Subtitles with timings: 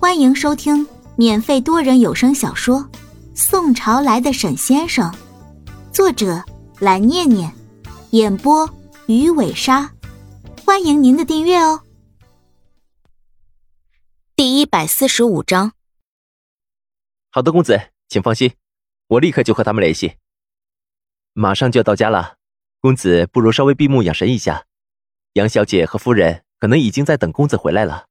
[0.00, 0.86] 欢迎收听
[1.16, 2.78] 免费多人有声小说
[3.34, 5.10] 《宋朝来的沈先生》，
[5.92, 6.40] 作者
[6.78, 7.52] 蓝念念，
[8.10, 8.72] 演播
[9.08, 9.92] 鱼尾鲨。
[10.64, 11.82] 欢迎您的订阅哦。
[14.36, 15.72] 第一百四十五章。
[17.30, 18.52] 好的，公子，请放心，
[19.08, 20.14] 我立刻就和他们联系。
[21.32, 22.36] 马上就要到家了，
[22.80, 24.64] 公子不如稍微闭目养神一下。
[25.32, 28.06] 杨小姐和夫人可能已经在等公子回来了。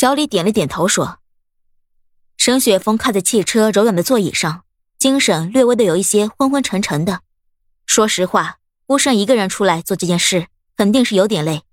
[0.00, 1.18] 小李点了点头，说
[2.38, 4.62] ：“沈雪峰靠在汽车柔软的座椅上，
[4.96, 7.22] 精神略微的有一些昏昏沉沉的。
[7.84, 10.46] 说实话，孤身一个人出来做这件事，
[10.76, 11.64] 肯定是有点累，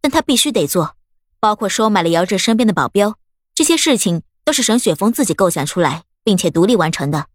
[0.00, 0.96] 但他必须得做。
[1.38, 3.18] 包括收买了姚振身边的保镖，
[3.54, 7.26] 这些事情都是沈雪峰自己构想出来，并且独立完成的，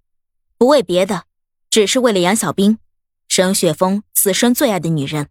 [0.58, 1.26] 不为别的，
[1.70, 2.80] 只是为了杨小兵，
[3.28, 5.30] 沈雪峰此生最爱的女人，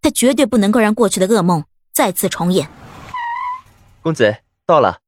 [0.00, 2.70] 他绝对不能够让过去的噩梦再次重演。
[4.02, 4.36] 公子。”
[4.70, 5.00] 到了，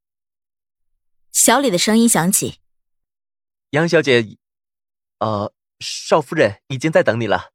[1.31, 2.59] 小李的声音响起
[3.71, 4.37] ：“杨小姐，
[5.21, 7.51] 呃，少夫人已经在等你了。”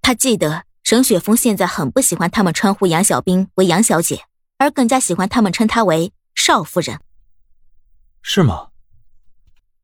[0.00, 4.26] 他记得沈雪峰现在很不喜欢他们称呼杨小兵为杨小姐，
[4.58, 7.00] 而更加喜欢他们称她为少夫人。
[8.22, 8.68] 是吗？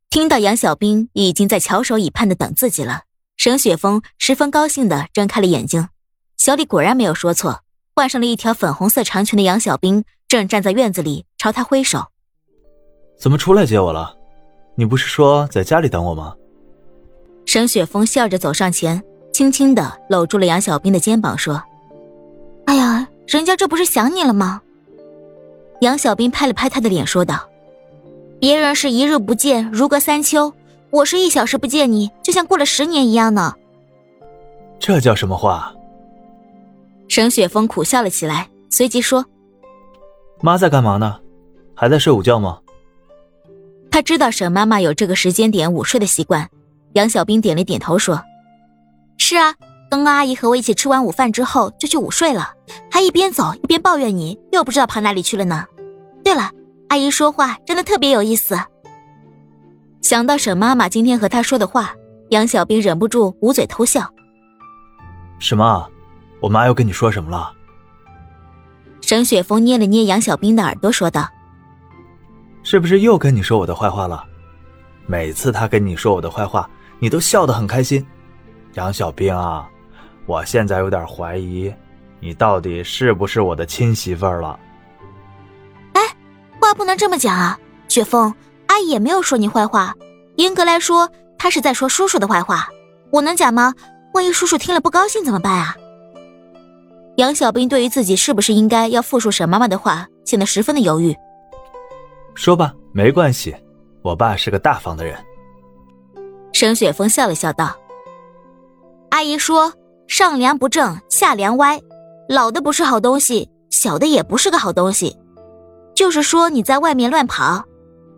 [0.09, 3.03] 听到杨小兵已经在翘首以盼的等自己了，
[3.35, 5.89] 沈雪峰十分高兴的睁开了眼睛。
[6.37, 10.05] 小李果然没有说错，换上了一条粉红色长裙的杨小兵。
[10.29, 12.05] 正站在院子里朝他挥手，
[13.17, 14.15] 怎么出来接我了？
[14.75, 16.35] 你不是说在家里等我吗？
[17.47, 21.63] 沈雪峰笑着走上前，轻轻的搂住了杨小兵的肩膀，说
[22.67, 24.61] ：“哎呀，人家这不是想你了吗？”
[25.81, 27.49] 杨小兵拍了拍他的脸，说道
[28.39, 30.53] ：“别人是一日不见如隔三秋，
[30.91, 33.55] 我是一小时不见你就像过了十年一样呢。”
[34.79, 35.73] 这叫什么话？
[37.07, 39.25] 沈雪峰苦笑了起来，随即说。
[40.41, 41.19] 妈在干嘛呢？
[41.75, 42.59] 还在睡午觉吗？
[43.91, 46.49] 他知道沈妈妈有这个时间点午睡的习惯。
[46.93, 48.21] 杨小兵点了点头说
[49.17, 49.53] ：“是啊，
[49.91, 52.53] 刚刚阿姨和我一起吃完午饭之后就去午睡了，
[52.89, 55.65] 还一边走一边抱怨你，又不知道跑哪里去了呢。
[56.23, 56.49] 对了，
[56.87, 58.57] 阿姨说话真的特别有意思。”
[60.01, 61.93] 想到沈妈妈今天和他说的话，
[62.29, 64.09] 杨小兵忍不住捂嘴偷笑。
[65.37, 65.87] 什么？
[66.41, 67.51] 我妈又跟你说什么了？
[69.09, 71.27] 沈雪峰捏了捏杨小兵的耳朵，说道
[72.61, 74.23] ：“是不是又跟你说我的坏话了？
[75.07, 78.05] 每次他跟你说我的坏话，你都笑得很开心。
[78.75, 79.67] 杨小兵啊，
[80.27, 81.73] 我现在有点怀疑，
[82.19, 84.59] 你到底是不是我的亲媳妇儿了？”
[85.93, 86.01] 哎，
[86.61, 88.31] 话不能这么讲啊，雪峰，
[88.67, 89.91] 阿姨也没有说你坏话。
[90.35, 92.69] 严格来说，她是在说叔叔的坏话。
[93.09, 93.73] 我能讲吗？
[94.13, 95.75] 万一叔叔听了不高兴怎么办啊？
[97.19, 101.13] 杨小兵对于自己是不是应该要复述沈妈妈的话，显得十分的犹豫。
[102.33, 103.53] 说吧，没关系，
[104.01, 105.17] 我爸是个大方的人。
[106.53, 107.75] 沈雪峰笑了笑道
[109.11, 109.73] ：“阿姨说，
[110.07, 111.77] 上梁不正下梁歪，
[112.29, 115.13] 老的不是好东西，小的也不是个好东西。
[115.93, 117.65] 就是说你在外面乱跑，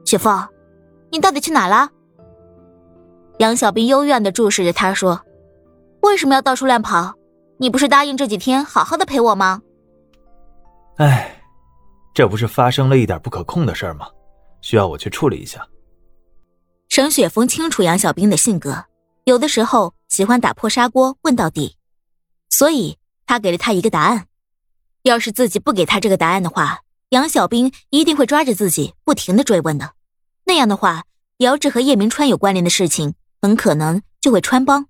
[0.05, 0.47] 雪峰，
[1.09, 1.89] 你到底去哪了？”
[3.39, 5.19] 杨小兵幽怨的注视着他说
[6.03, 7.15] ：“为什么要到处乱跑？”
[7.61, 9.61] 你不是答应这几天好好的陪我吗？
[10.97, 11.43] 哎，
[12.11, 14.07] 这不是发生了一点不可控的事儿吗？
[14.63, 15.63] 需要我去处理一下。
[16.89, 18.85] 沈雪峰清楚杨小兵的性格，
[19.25, 21.77] 有的时候喜欢打破砂锅问到底，
[22.49, 24.25] 所以他给了他一个答案。
[25.03, 26.79] 要是自己不给他这个答案的话，
[27.09, 29.93] 杨小兵一定会抓着自己不停的追问的。
[30.45, 31.03] 那样的话，
[31.37, 34.87] 姚志和叶明川有关联的事情，很可能就会穿帮。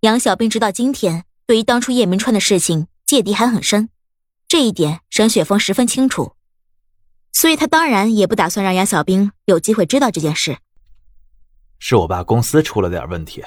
[0.00, 1.24] 杨小兵直到今天。
[1.46, 3.88] 对于当初叶明川的事情，芥蒂还很深，
[4.48, 6.34] 这一点沈雪峰十分清楚，
[7.32, 10.58] 所以他当然也不打算让杨小兵有机会知道这件事。
[11.78, 13.44] 是我爸公司出了点问题，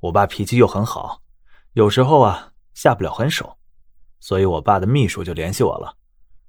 [0.00, 1.20] 我爸脾气又很好，
[1.74, 3.58] 有时候啊下不了狠手，
[4.18, 5.96] 所以我爸的秘书就联系我了，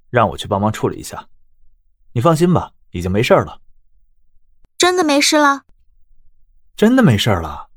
[0.08, 1.28] 让我去帮忙处理一下。
[2.12, 3.60] 你放心吧，已经没事了。
[4.78, 5.64] 真的没事了？
[6.76, 7.68] 真的没事了？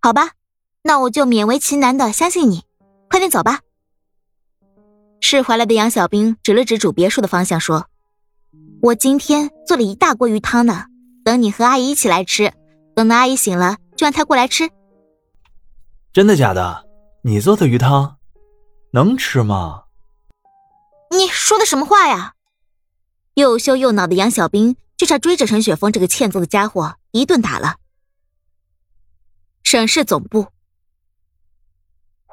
[0.00, 0.34] 好吧。
[0.84, 2.64] 那我就勉为其难的相信你，
[3.08, 3.60] 快点走吧。
[5.20, 7.86] 释怀了的杨小兵指了指主别墅的方向，说
[8.82, 10.86] ：“我今天做了一大锅鱼汤呢，
[11.24, 12.52] 等你和阿姨一起来吃。
[12.96, 14.68] 等到阿姨醒了，就让她过来吃。”
[16.12, 16.84] 真的假的？
[17.22, 18.16] 你做的鱼汤
[18.90, 19.84] 能吃吗？
[21.12, 22.34] 你说的什么话呀？
[23.34, 27.76] 又羞又恼的杨小兵就差追着陈雪峰这个欠揍的家伙一顿打了。
[29.62, 30.48] 省市总部。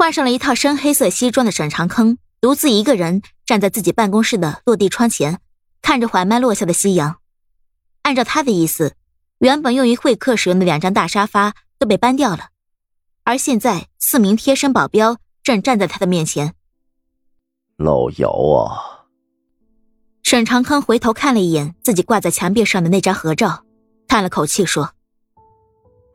[0.10, 5.40] 换上了一套深黑色西装的沈长坑，独自一个人站在自己办公室的落地窗前，
[5.84, 7.18] 看着缓慢落下的夕阳。
[8.02, 8.96] 按照他的意思，
[9.38, 12.48] 原本用于会客使用的两张大沙发都被搬掉了，
[13.24, 16.56] 而现在四名贴身保镖正站在他的面前。
[17.78, 19.06] 老姚啊！
[20.24, 23.64] 沈长坑回头看了一眼自己挂在墙壁上的那张合照，
[24.08, 24.92] 叹了口气说：“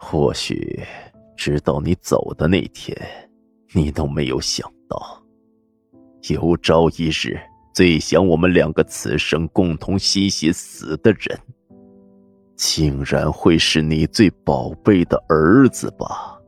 [0.01, 0.85] 或许
[1.37, 3.31] 直到你走的那天，
[3.73, 5.23] 你都没有想到，
[6.29, 7.39] 有朝一日，
[7.73, 11.39] 最想我们两个此生共同嬉戏死的人。”
[12.57, 16.39] 竟然会是你最宝贝的儿子吧？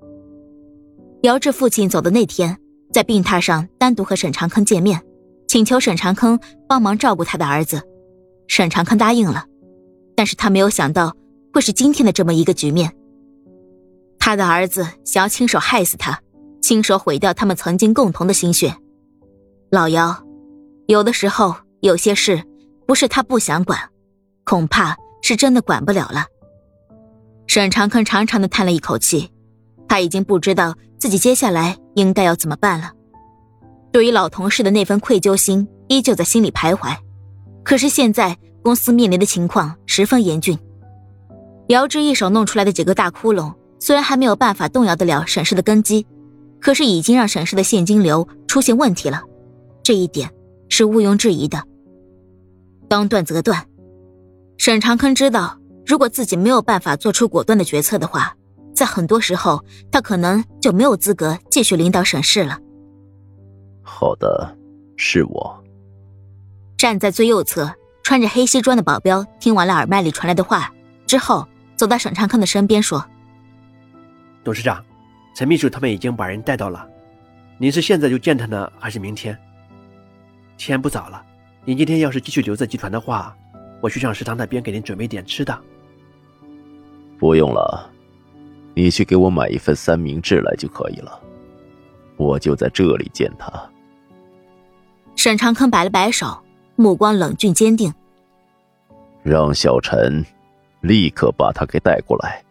[1.23, 2.57] 姚志父亲走的那天，
[2.93, 5.03] 在病榻上单独和沈长坑见面，
[5.49, 6.39] 请求沈长坑
[6.69, 7.83] 帮忙照顾他的儿子。
[8.47, 9.47] 沈长坑答应了，
[10.15, 11.13] 但是他没有想到
[11.53, 12.95] 会是今天的这么一个局面。
[14.21, 16.21] 他的儿子想要亲手害死他，
[16.67, 18.75] 亲手毁掉他们曾经共同的心血。
[19.71, 20.17] 老姚，
[20.89, 22.43] 有的时候有些事
[22.89, 23.79] 不是他不想管，
[24.43, 24.97] 恐怕。
[25.23, 26.25] 是真的管不了了。
[27.49, 29.29] 沈长坑长长的叹了一口气，
[29.89, 32.93] 他已经不知道自己接下来应该要怎么办了。
[33.91, 36.97] 对于老同事的那份愧疚心依旧在心里徘徊，
[37.65, 40.57] 可是现在公司面临的情况十分严峻。
[41.69, 46.07] 姚志一手弄出来的几个大窟窿，虽然还没有办法动摇得了沈氏的根基，
[46.61, 49.23] 可是已经让沈氏的现金流出现问题了，
[49.83, 50.31] 这一点
[50.69, 51.63] 是毋庸置疑的。
[52.89, 53.67] 当断则断。
[54.59, 58.35] 沈长坑知道，如果自己没有办法做出果断的决策的话，
[58.75, 62.59] 在很多时候，他可能就没有资格继续领导沈氏了。
[63.83, 64.57] 好的，
[64.97, 65.65] 是我。
[66.77, 67.73] 站在最右侧，
[68.03, 70.73] 穿着黑西装的保镖听完了耳麦里传来的话
[71.07, 73.05] 之后，走到沈长坑的身边说
[74.45, 74.85] ：“董事长，
[75.37, 76.89] 陈秘书他们已经把人带到了，
[77.59, 79.39] 您是现在就见他呢，还是明天？
[80.57, 81.23] 天不早了，
[81.67, 83.37] 您今天要是继续留在集团的话。”
[83.83, 85.55] 我去上食堂那边给您准备点吃的。
[87.19, 87.93] 不用了，
[88.73, 91.21] 你去给我买一份三明治来就可以了。
[92.17, 93.53] 我就在这里见他。
[95.17, 96.43] 沈长坑摆了摆手，
[96.77, 97.93] 目光冷峻坚定。
[99.23, 100.25] 让小陈
[100.81, 102.43] 立刻把他给带过来。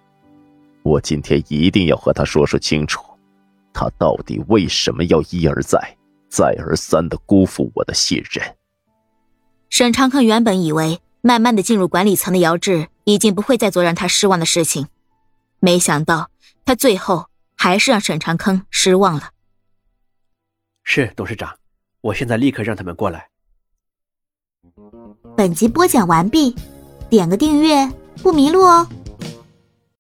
[0.86, 3.04] 我今天一定要和他说说清楚，
[3.74, 5.78] 他到底为什么要一而再、
[6.30, 8.56] 再而三的辜负我的信任。
[9.70, 11.02] 沈长坑原本以为。
[11.26, 14.88] 慢慢的进入管理层的姚志已经不会再做让他失望的事情，
[15.60, 16.30] 没想到
[16.66, 19.32] 他最后还是让沈长坑失望了。
[20.84, 21.58] 是董事长，
[22.02, 23.28] 我现在立刻让他们过来。
[25.36, 26.56] 本集播讲完毕，
[27.10, 27.92] 点个订阅
[28.22, 28.88] 不迷路哦。